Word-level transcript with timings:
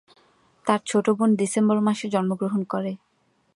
তার 0.65 0.79
ছোট 0.85 1.05
বোন 1.09 1.29
ডিসেম্বর 1.35 1.77
মাসে 1.87 2.05
জন্মগ্রহণ 2.09 2.61
করে। 2.63 2.91